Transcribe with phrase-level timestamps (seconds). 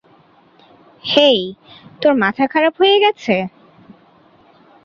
[1.03, 1.39] হেই,
[2.01, 3.35] তোর মাথা খারাপ হয়ে গেছে?